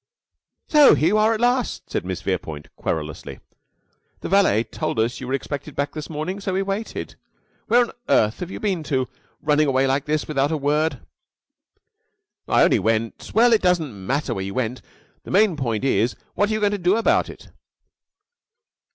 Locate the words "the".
4.21-4.29, 15.21-15.29